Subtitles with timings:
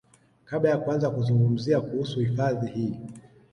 [0.45, 2.97] Kabla ya kuanza kuzungumzia kuhusu hifadhi hii